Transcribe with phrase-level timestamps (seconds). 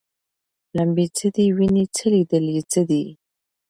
[0.77, 3.03] لمبې څه دي ویني څه لیدل یې څه دي